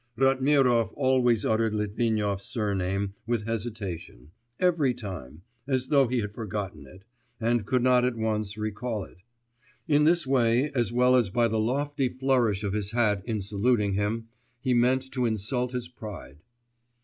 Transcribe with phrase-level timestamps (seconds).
[0.17, 7.03] Ratmirov always uttered Litvinov's surname with hesitation, every time, as though he had forgotten it,
[7.39, 9.17] and could not at once recall it....
[9.87, 13.93] In this way, as well as by the lofty flourish of his hat in saluting
[13.93, 14.27] him,
[14.59, 16.39] he meant to insult his pride.